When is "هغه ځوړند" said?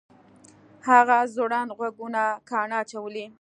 0.87-1.69